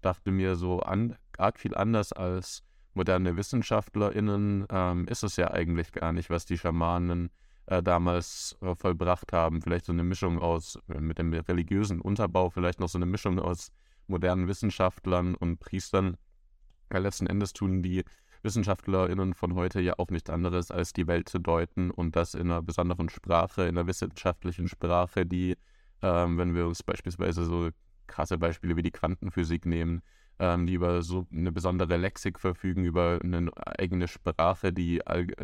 [0.00, 5.92] dachte mir so an, arg viel anders als moderne WissenschaftlerInnen ähm, ist es ja eigentlich
[5.92, 7.30] gar nicht, was die Schamanen
[7.66, 9.62] äh, damals äh, vollbracht haben.
[9.62, 13.38] Vielleicht so eine Mischung aus, äh, mit dem religiösen Unterbau, vielleicht noch so eine Mischung
[13.38, 13.72] aus
[14.06, 16.16] modernen Wissenschaftlern und Priestern.
[16.90, 18.04] Weil letzten Endes tun die
[18.42, 22.50] WissenschaftlerInnen von heute ja auch nichts anderes, als die Welt zu deuten und das in
[22.50, 25.56] einer besonderen Sprache, in einer wissenschaftlichen Sprache, die,
[26.02, 27.70] ähm, wenn wir uns beispielsweise so
[28.06, 30.02] krasse Beispiele wie die Quantenphysik nehmen,
[30.38, 35.00] ähm, die über so eine besondere Lexik verfügen, über eine eigene Sprache, die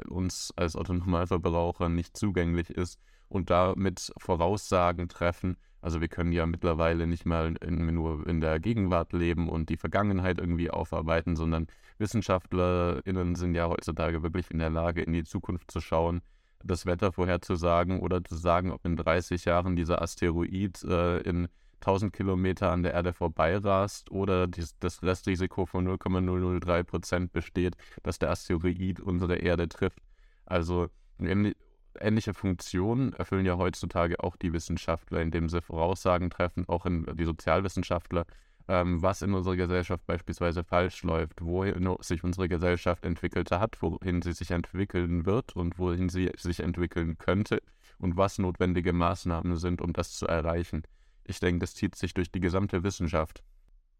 [0.08, 2.98] uns als Autonomalverbraucher nicht zugänglich ist
[3.28, 5.56] und damit Voraussagen treffen.
[5.80, 9.78] Also wir können ja mittlerweile nicht mal in, nur in der Gegenwart leben und die
[9.78, 15.70] Vergangenheit irgendwie aufarbeiten, sondern WissenschaftlerInnen sind ja heutzutage wirklich in der Lage, in die Zukunft
[15.70, 16.20] zu schauen,
[16.62, 21.48] das Wetter vorherzusagen oder zu sagen, ob in 30 Jahren dieser Asteroid äh, in
[21.80, 28.18] 1000 Kilometer an der Erde vorbeirast oder dies, das Restrisiko von 0,003 Prozent besteht, dass
[28.18, 30.00] der Asteroid unsere Erde trifft.
[30.46, 30.88] Also
[31.18, 37.24] ähnliche Funktionen erfüllen ja heutzutage auch die Wissenschaftler, indem sie Voraussagen treffen, auch in, die
[37.24, 38.26] Sozialwissenschaftler,
[38.68, 44.22] ähm, was in unserer Gesellschaft beispielsweise falsch läuft, wohin sich unsere Gesellschaft entwickelt hat, wohin
[44.22, 47.62] sie sich entwickeln wird und wohin sie sich entwickeln könnte
[47.98, 50.82] und was notwendige Maßnahmen sind, um das zu erreichen.
[51.30, 53.42] Ich denke, das zieht sich durch die gesamte Wissenschaft.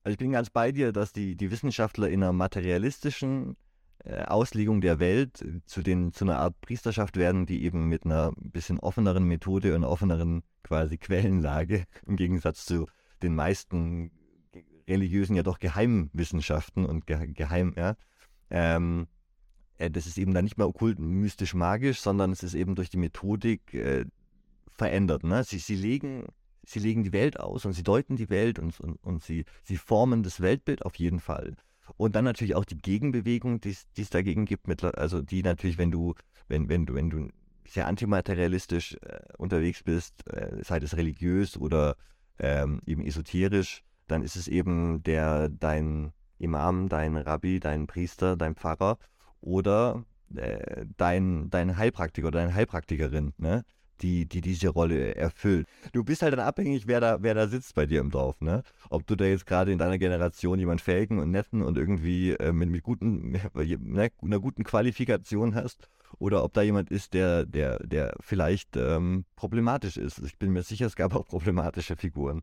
[0.02, 3.56] Also ich bin ganz bei dir, dass die, die Wissenschaftler in einer materialistischen
[4.04, 8.04] äh, Auslegung der Welt äh, zu, den, zu einer Art Priesterschaft werden, die eben mit
[8.04, 12.86] einer bisschen offeneren Methode und offeneren quasi Quellenlage im Gegensatz zu
[13.22, 14.10] den meisten
[14.88, 17.94] religiösen, ja doch Geheimwissenschaften und ge Geheim, ja,
[18.48, 19.06] ähm,
[19.80, 22.90] äh, das ist eben dann nicht mehr okkult, mystisch, magisch, sondern es ist eben durch
[22.90, 24.04] die Methodik äh,
[24.70, 25.24] verändert.
[25.24, 25.44] Ne?
[25.44, 26.26] Sie, sie legen
[26.64, 29.76] sie legen die Welt aus und sie deuten die Welt und, und, und sie, sie
[29.76, 31.56] formen das Weltbild auf jeden Fall.
[31.96, 35.90] Und dann natürlich auch die Gegenbewegung, die es dagegen gibt, mit, also die natürlich, wenn
[35.90, 36.14] du,
[36.48, 37.28] wenn, wenn du, wenn du
[37.66, 41.96] sehr antimaterialistisch äh, unterwegs bist, äh, sei es religiös oder
[42.38, 48.56] ähm, eben esoterisch, dann ist es eben der dein Imam, dein Rabbi, dein Priester, dein
[48.56, 48.98] Pfarrer
[49.40, 53.64] oder äh, dein, dein Heilpraktiker oder deine Heilpraktikerin, ne?
[54.02, 55.66] Die, die diese Rolle erfüllt.
[55.92, 58.62] Du bist halt dann abhängig, wer da, wer da sitzt bei dir im Dorf, ne?
[58.88, 62.52] Ob du da jetzt gerade in deiner Generation jemand fähigen und netten und irgendwie äh,
[62.52, 67.78] mit, mit guten, ne, einer guten Qualifikation hast oder ob da jemand ist, der, der,
[67.86, 70.18] der vielleicht ähm, problematisch ist.
[70.20, 72.42] Ich bin mir sicher, es gab auch problematische Figuren.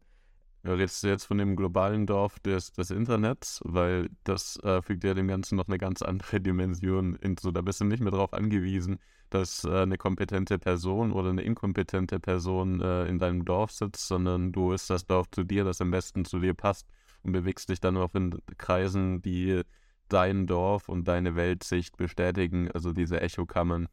[0.66, 5.14] Redest du jetzt von dem globalen Dorf des, des Internets, weil das äh, fügt ja
[5.14, 7.52] dem Ganzen noch eine ganz andere Dimension hinzu.
[7.52, 12.20] Da bist du nicht mehr darauf angewiesen, dass äh, eine kompetente Person oder eine inkompetente
[12.20, 15.92] Person äh, in deinem Dorf sitzt, sondern du ist das Dorf zu dir, das am
[15.92, 16.88] besten zu dir passt
[17.24, 19.62] und bewegst dich dann auch in Kreisen, die
[20.10, 23.88] dein Dorf und deine Weltsicht bestätigen, also diese Echokammern.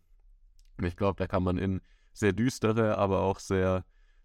[0.83, 1.81] Ich glaube, da kann man in
[2.12, 3.85] sehr düstere, aber auch sehr,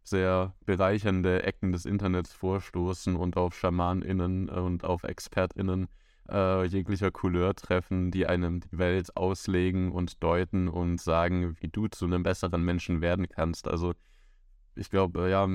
[0.09, 5.87] sehr bereichernde Ecken des Internets vorstoßen und auf SchamanInnen und auf ExpertInnen
[6.29, 11.87] äh, jeglicher Couleur treffen, die einem die Welt auslegen und deuten und sagen, wie du
[11.87, 13.67] zu einem besseren Menschen werden kannst.
[13.67, 13.93] Also
[14.75, 15.47] ich glaube, ja,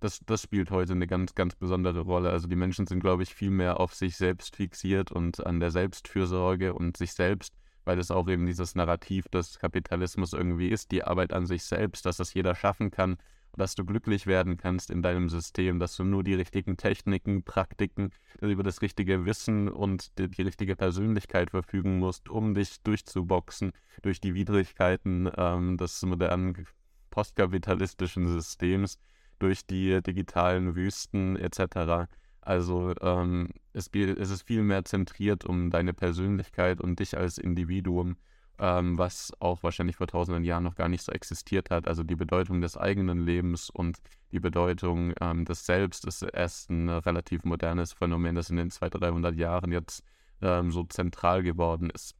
[0.00, 2.30] das, das spielt heute eine ganz, ganz besondere Rolle.
[2.30, 5.70] Also die Menschen sind, glaube ich, viel mehr auf sich selbst fixiert und an der
[5.70, 11.04] Selbstfürsorge und sich selbst, weil es auch eben dieses Narrativ des Kapitalismus irgendwie ist, die
[11.04, 13.18] Arbeit an sich selbst, dass das jeder schaffen kann
[13.60, 18.10] dass du glücklich werden kannst in deinem System, dass du nur die richtigen Techniken, Praktiken,
[18.40, 24.20] über das richtige Wissen und die, die richtige Persönlichkeit verfügen musst, um dich durchzuboxen durch
[24.20, 26.66] die Widrigkeiten ähm, des modernen
[27.10, 28.98] postkapitalistischen Systems,
[29.38, 32.08] durch die digitalen Wüsten etc.
[32.40, 38.16] Also ähm, es, es ist viel mehr zentriert um deine Persönlichkeit und dich als Individuum
[38.60, 41.88] ähm, was auch wahrscheinlich vor tausenden Jahren noch gar nicht so existiert hat.
[41.88, 43.98] Also die Bedeutung des eigenen Lebens und
[44.32, 49.02] die Bedeutung ähm, des Selbst ist erst ein relativ modernes Phänomen, das in den 200,
[49.02, 50.04] 300 Jahren jetzt
[50.42, 52.14] ähm, so zentral geworden ist.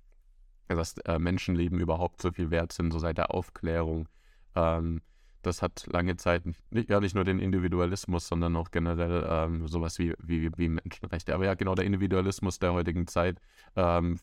[0.69, 4.09] Dass äh, Menschenleben überhaupt so viel wert sind, so seit der Aufklärung.
[4.55, 5.03] Ähm,
[5.43, 9.99] das hat lange Zeit nicht, ja, nicht nur den Individualismus, sondern auch generell ähm, sowas
[9.99, 11.35] wie, wie, wie Menschenrechte.
[11.35, 13.41] Aber ja, genau der Individualismus der heutigen Zeit
[13.77, 14.19] ähm,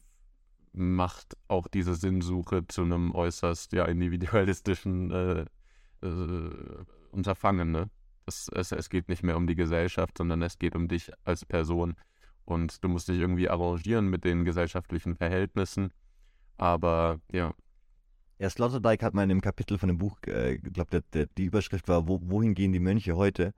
[0.73, 5.45] macht auch diese Sinnsuche zu einem äußerst ja, individualistischen äh,
[6.01, 7.71] äh, Unterfangen.
[7.71, 7.89] Ne?
[8.25, 11.45] Es, es, es geht nicht mehr um die Gesellschaft, sondern es geht um dich als
[11.45, 11.95] Person.
[12.45, 15.91] Und du musst dich irgendwie arrangieren mit den gesellschaftlichen Verhältnissen.
[16.57, 17.53] Aber ja,
[18.39, 21.87] ja, Sloterdijk hat mal in dem Kapitel von dem Buch, äh, ich glaube, die Überschrift
[21.87, 23.53] war, wo, wohin gehen die Mönche heute?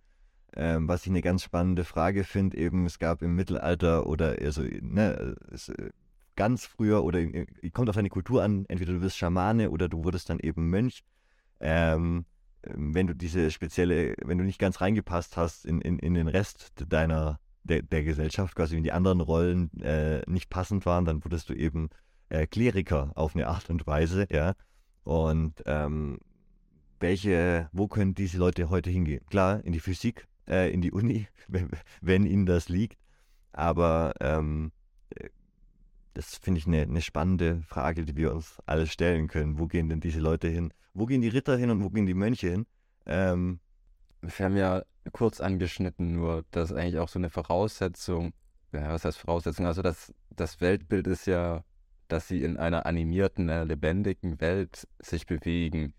[0.55, 4.63] Ähm, was ich eine ganz spannende Frage finde, eben, es gab im Mittelalter oder also,
[4.63, 5.91] ne, es, äh,
[6.39, 7.19] ganz früher oder
[7.73, 11.03] kommt auf deine Kultur an, entweder du wirst Schamane oder du wurdest dann eben Mönch.
[11.59, 12.25] Ähm,
[12.63, 16.29] ähm, wenn du diese spezielle, wenn du nicht ganz reingepasst hast in, in, in den
[16.29, 21.25] Rest deiner, der, der Gesellschaft, quasi wenn die anderen Rollen äh, nicht passend waren, dann
[21.25, 21.89] wurdest du eben
[22.29, 24.53] äh, Kleriker auf eine Art und Weise, ja.
[25.03, 26.19] Und ähm,
[27.01, 29.25] welche, wo können diese Leute heute hingehen?
[29.29, 32.97] Klar, in die Physik, äh, in die Uni, wenn, wenn, ihnen das liegt.
[33.51, 34.71] Aber ähm,
[35.09, 35.27] äh,
[36.19, 39.57] das finde ich eine, eine spannende Frage, die wir uns alle stellen können.
[39.57, 40.73] Wo gehen denn diese Leute hin?
[40.93, 42.65] Wo gehen die Ritter hin und wo gehen die Mönche hin?
[43.05, 43.59] Ähm,
[44.21, 48.33] wir haben ja kurz angeschnitten, nur dass eigentlich auch so eine Voraussetzung,
[48.73, 49.65] ja, was heißt Voraussetzung?
[49.65, 51.63] Also das, das Weltbild ist ja
[52.09, 55.93] dass sie in einer animierten, einer lebendigen Welt sich bewegen,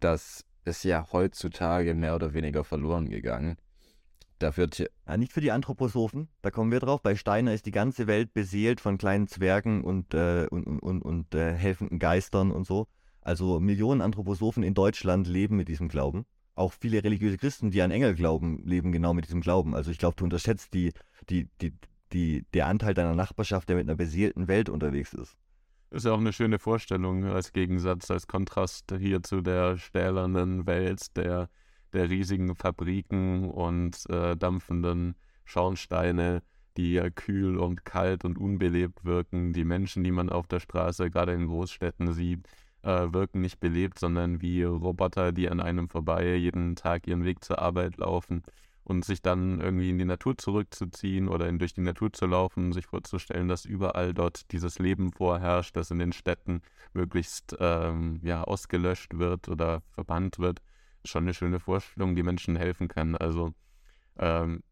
[0.00, 3.56] das ist ja heutzutage mehr oder weniger verloren gegangen.
[4.42, 7.00] Da wird ja, nicht für die Anthroposophen, da kommen wir drauf.
[7.00, 11.02] Bei Steiner ist die ganze Welt beseelt von kleinen Zwergen und, äh, und, und, und,
[11.02, 12.88] und äh, helfenden Geistern und so.
[13.20, 16.26] Also Millionen Anthroposophen in Deutschland leben mit diesem Glauben.
[16.56, 19.76] Auch viele religiöse Christen, die an Engel glauben, leben genau mit diesem Glauben.
[19.76, 20.92] Also ich glaube, du unterschätzt die,
[21.30, 21.72] die, die,
[22.12, 25.36] die, der Anteil deiner Nachbarschaft, der mit einer beseelten Welt unterwegs ist.
[25.90, 31.16] Ist ja auch eine schöne Vorstellung als Gegensatz, als Kontrast hier zu der stählernen Welt
[31.16, 31.48] der,
[31.92, 36.42] der riesigen Fabriken und äh, dampfenden Schornsteine,
[36.76, 39.52] die ja kühl und kalt und unbelebt wirken.
[39.52, 42.46] Die Menschen, die man auf der Straße, gerade in Großstädten sieht,
[42.82, 47.44] äh, wirken nicht belebt, sondern wie Roboter, die an einem vorbei jeden Tag ihren Weg
[47.44, 48.42] zur Arbeit laufen
[48.84, 52.72] und sich dann irgendwie in die Natur zurückzuziehen oder in, durch die Natur zu laufen,
[52.72, 58.42] sich vorzustellen, dass überall dort dieses Leben vorherrscht, das in den Städten möglichst ähm, ja,
[58.42, 60.60] ausgelöscht wird oder verbannt wird,
[61.04, 63.16] schon eine schöne Vorstellung, die Menschen helfen kann.
[63.16, 63.52] Also
[64.18, 64.62] ähm,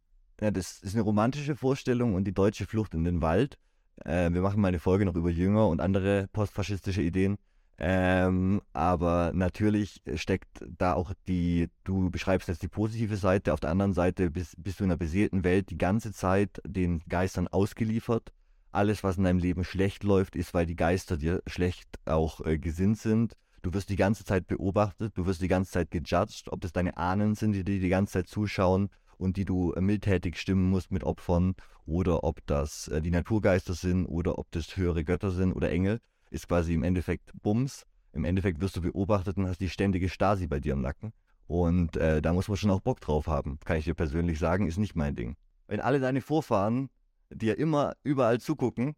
[0.40, 3.58] ja, das ist eine romantische Vorstellung und die deutsche Flucht in den Wald.
[4.04, 7.36] Äh, wir machen mal eine Folge noch über Jünger und andere postfaschistische Ideen.
[7.82, 13.70] Ähm, aber natürlich steckt da auch die, du beschreibst jetzt die positive Seite, auf der
[13.70, 18.32] anderen Seite bist, bist du in einer beseelten Welt die ganze Zeit den Geistern ausgeliefert.
[18.70, 22.58] Alles, was in deinem Leben schlecht läuft, ist, weil die Geister dir schlecht auch äh,
[22.58, 23.34] gesinnt sind.
[23.62, 26.96] Du wirst die ganze Zeit beobachtet, du wirst die ganze Zeit gejudged, ob das deine
[26.96, 30.90] Ahnen sind, die dir die ganze Zeit zuschauen und die du äh, mildtätig stimmen musst
[30.90, 35.52] mit Opfern oder ob das äh, die Naturgeister sind oder ob das höhere Götter sind
[35.52, 37.84] oder Engel ist quasi im Endeffekt Bums.
[38.12, 41.12] Im Endeffekt wirst du beobachtet und hast die ständige Stasi bei dir im Nacken.
[41.46, 44.66] Und äh, da muss man schon auch Bock drauf haben, kann ich dir persönlich sagen,
[44.66, 45.36] ist nicht mein Ding.
[45.66, 46.88] Wenn alle deine Vorfahren
[47.28, 48.94] dir immer überall zugucken,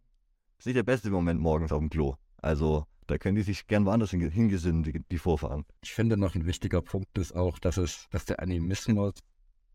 [0.59, 2.15] ist nicht der beste Moment morgens auf dem Klo.
[2.37, 5.65] Also da können die sich gern woanders hingesinnen, die, die Vorfahren.
[5.83, 9.15] Ich finde noch ein wichtiger Punkt ist auch, dass es, dass der Animismus,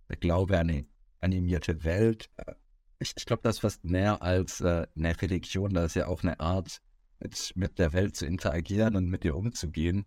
[0.10, 0.86] der Glaube an eine
[1.20, 2.54] animierte Welt, äh,
[3.00, 6.24] ich, ich glaube, das ist fast mehr als äh, eine Religion, das ist ja auch
[6.24, 6.82] eine Art
[7.20, 10.06] mit, mit der Welt zu interagieren und mit ihr umzugehen.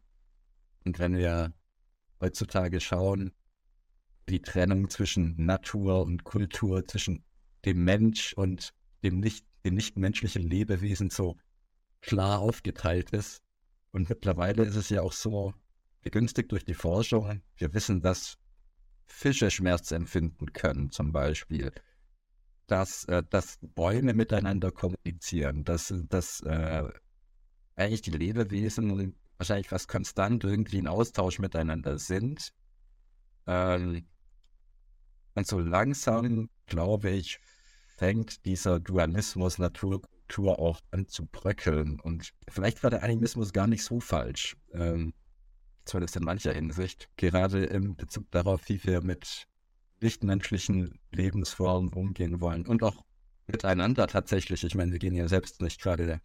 [0.85, 1.53] Und wenn wir
[2.21, 3.33] heutzutage schauen,
[4.29, 7.25] die Trennung zwischen Natur und Kultur, zwischen
[7.65, 11.37] dem Mensch und dem nicht, dem nichtmenschlichen Lebewesen so
[12.01, 13.43] klar aufgeteilt ist.
[13.93, 15.53] Und mittlerweile ist es ja auch so
[16.03, 17.43] begünstigt durch die Forschung.
[17.57, 18.37] Wir wissen, dass
[19.07, 21.73] Fische Schmerz empfinden können, zum Beispiel
[22.71, 26.89] dass, äh, dass Bäume miteinander kommunizieren, dass, dass äh,
[27.75, 32.53] eigentlich die Lebewesen wahrscheinlich fast konstant irgendwie in Austausch miteinander sind.
[33.47, 34.07] Ähm,
[35.35, 37.41] und so langsam, glaube ich,
[37.97, 39.59] fängt dieser Dualismus
[40.31, 42.01] Natur-Kultur auch an zu bröckeln.
[42.01, 44.57] Und vielleicht war der Animismus gar nicht so falsch.
[44.73, 45.13] Ähm,
[45.85, 47.09] zumindest in mancher Hinsicht.
[47.17, 49.47] Gerade im Bezug darauf, wie wir mit
[50.01, 53.05] nichtmenschlichen Lebensformen umgehen wollen und auch
[53.47, 54.65] miteinander tatsächlich.
[54.65, 56.21] Ich meine, wir gehen ja selbst nicht gerade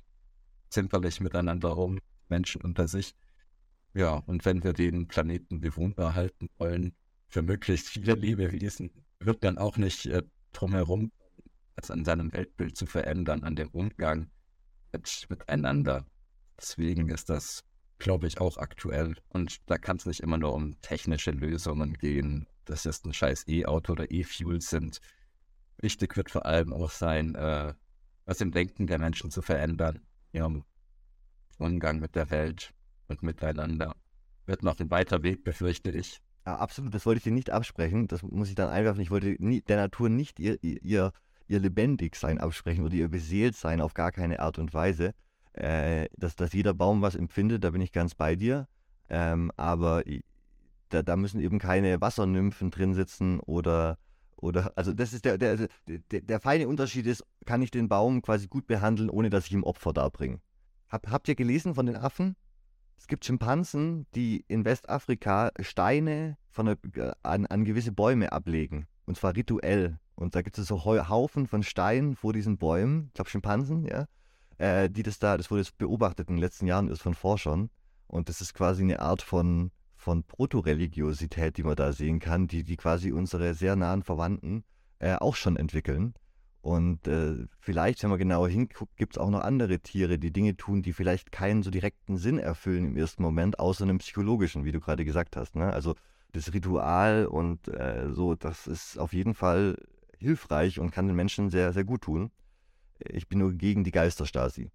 [0.70, 1.99] zimperlich miteinander um,
[2.30, 3.16] Menschen unter sich.
[3.93, 6.93] Ja, und wenn wir den Planeten bewohnbar halten wollen,
[7.28, 10.22] für möglichst viele Lebewesen, wird dann auch nicht äh,
[10.53, 11.12] drumherum,
[11.76, 14.30] als an seinem Weltbild zu verändern, an dem Umgang
[14.92, 16.06] mit, miteinander.
[16.58, 17.64] Deswegen ist das
[18.00, 19.16] glaube ich, auch aktuell.
[19.30, 23.48] Und da kann es nicht immer nur um technische Lösungen gehen, dass jetzt ein scheiß
[23.48, 25.00] E-Auto oder E-Fuel sind.
[25.78, 27.74] Wichtig wird vor allem auch sein, äh,
[28.26, 30.02] was im Denken der Menschen zu verändern,
[30.32, 30.64] ihrem
[31.58, 32.74] Umgang mit der Welt
[33.08, 33.96] und miteinander.
[34.46, 36.22] Wird noch ein weiter Weg, befürchte ich.
[36.46, 38.08] Ja, absolut, das wollte ich dir nicht absprechen.
[38.08, 39.02] Das muss ich dann einwerfen.
[39.02, 41.12] Ich wollte nie, der Natur nicht ihr, ihr,
[41.48, 45.14] ihr Lebendigsein absprechen oder ihr Beseeltsein auf gar keine Art und Weise.
[45.54, 48.68] Äh, dass, dass jeder Baum was empfindet, da bin ich ganz bei dir.
[49.08, 50.04] Ähm, aber
[50.89, 53.98] da, da müssen eben keine Wassernymphen drin sitzen oder,
[54.36, 58.22] oder also das ist der, der, der, der feine Unterschied ist, kann ich den Baum
[58.22, 60.39] quasi gut behandeln, ohne dass ich ihm Opfer darbringe.
[60.89, 62.36] Hab, habt ihr gelesen von den Affen?
[62.98, 68.88] Es gibt Schimpansen, die in Westafrika Steine von der, an, an gewisse Bäume ablegen.
[69.06, 70.00] Und zwar rituell.
[70.16, 73.07] Und da gibt es so Haufen von Steinen vor diesen Bäumen.
[73.07, 74.07] Ich glaube Schimpansen, ja
[74.57, 77.70] äh, die das da, das wurde jetzt beobachtet in den letzten Jahren ist von Forschern.
[78.07, 82.63] Und das ist quasi eine Art von, von Protoreligiosität, die man da sehen kann, die,
[82.63, 84.63] die quasi unsere sehr nahen Verwandten
[84.99, 86.13] äh, auch schon entwickeln.
[86.61, 90.57] Und äh, vielleicht, wenn man genauer hinguckt, gibt es auch noch andere Tiere, die Dinge
[90.57, 94.72] tun, die vielleicht keinen so direkten Sinn erfüllen im ersten Moment, außer einem psychologischen, wie
[94.72, 95.55] du gerade gesagt hast.
[95.55, 95.72] Ne?
[95.72, 95.95] Also
[96.32, 99.78] das Ritual und äh, so, das ist auf jeden Fall
[100.26, 102.32] hilfreich und kann den Menschen sehr, sehr gut tun.
[103.00, 104.70] Ich bin nur gegen die Geisterstasi.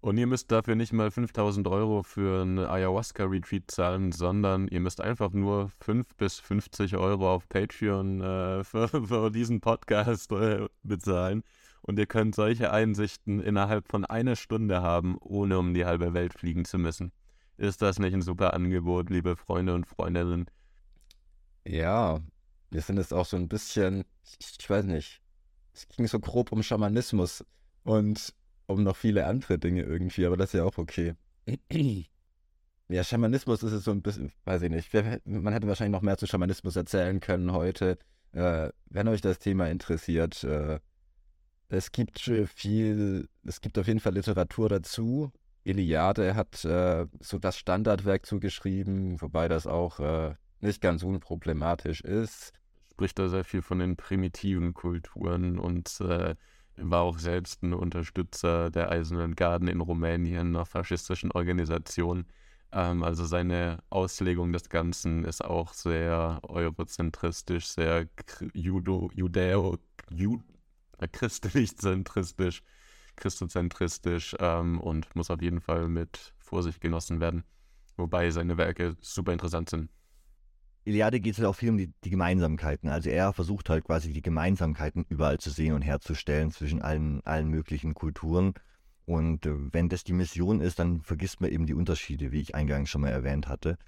[0.00, 5.00] Und ihr müsst dafür nicht mal 5000 Euro für einen Ayahuasca-Retreat zahlen, sondern ihr müsst
[5.00, 11.44] einfach nur 5 bis 50 Euro auf Patreon äh, für, für, diesen Podcast äh, bezahlen.
[11.82, 16.34] Und ihr könnt solche Einsichten innerhalb von einer Stunde haben, ohne um die halbe Welt
[16.34, 17.12] fliegen zu müssen.
[17.56, 20.46] Ist das nicht ein super Angebot, liebe Freunde und Freundinnen?
[21.64, 22.18] Ja,
[22.72, 24.04] wir sind jetzt auch so ein bisschen,
[24.38, 25.20] ich, ich weiß nicht,
[25.74, 27.44] es ging so grob um Schamanismus
[27.84, 28.34] und
[28.66, 31.14] um noch viele andere Dinge irgendwie, aber das ist ja auch okay.
[32.88, 34.92] Ja, Schamanismus ist es so ein bisschen, weiß ich nicht.
[35.24, 37.98] Man hätte wahrscheinlich noch mehr zu Schamanismus erzählen können heute.
[38.32, 40.78] Äh, wenn euch das Thema interessiert, äh,
[41.68, 45.30] es gibt viel, es gibt auf jeden Fall Literatur dazu.
[45.64, 52.52] Iliade hat äh, so das Standardwerk zugeschrieben, wobei das auch äh, nicht ganz unproblematisch ist
[53.02, 56.36] spricht da sehr viel von den primitiven Kulturen und äh,
[56.76, 62.26] war auch selbst ein Unterstützer der Eisernen Garden in Rumänien, einer faschistischen Organisation.
[62.70, 68.06] Ähm, also seine Auslegung des Ganzen ist auch sehr eurozentristisch, sehr
[68.54, 69.78] judo, judäo,
[70.08, 70.42] jud,
[70.98, 72.62] äh, christlich-zentristisch,
[73.16, 77.42] christozentristisch ähm, und muss auf jeden Fall mit Vorsicht genossen werden.
[77.96, 79.90] Wobei seine Werke super interessant sind.
[80.84, 82.88] Iliade geht es halt auch viel um die, die, Gemeinsamkeiten.
[82.88, 87.48] Also er versucht halt quasi die Gemeinsamkeiten überall zu sehen und herzustellen zwischen allen, allen
[87.48, 88.54] möglichen Kulturen.
[89.06, 92.54] Und äh, wenn das die Mission ist, dann vergisst man eben die Unterschiede, wie ich
[92.54, 93.78] eingangs schon mal erwähnt hatte.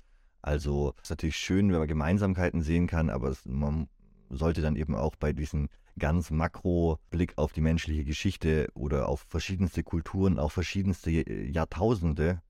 [0.41, 3.89] Also es ist natürlich schön, wenn man Gemeinsamkeiten sehen kann, aber es, man
[4.31, 5.69] sollte dann eben auch bei diesem
[5.99, 12.43] ganz makro Blick auf die menschliche Geschichte oder auf verschiedenste Kulturen, auch verschiedenste Jahrtausende,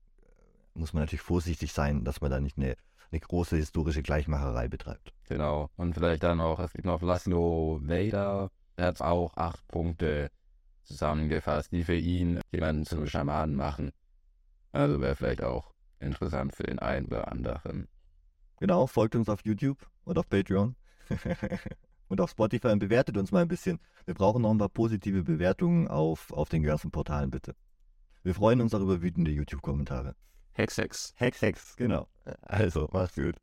[0.73, 2.75] muss man natürlich vorsichtig sein, dass man da nicht eine
[3.11, 5.13] eine große historische Gleichmacherei betreibt.
[5.27, 5.69] Genau.
[5.75, 10.31] Und vielleicht dann auch, es gibt noch Laszlo Vader, der hat auch acht Punkte
[10.83, 13.91] zusammengefasst, die für ihn jemanden zum Schamanen machen.
[14.71, 17.87] Also wäre vielleicht auch interessant für den einen oder anderen.
[18.59, 20.75] Genau, folgt uns auf YouTube und auf Patreon.
[22.07, 23.79] und auf Spotify und bewertet uns mal ein bisschen.
[24.05, 27.55] Wir brauchen noch ein paar positive Bewertungen auf, auf den ganzen Portalen, bitte.
[28.23, 30.15] Wir freuen uns auch über wütende YouTube-Kommentare.
[30.55, 31.13] Hex, Hex.
[31.17, 32.07] Hex, Hex, genau.
[32.43, 33.35] Also, mach's gut.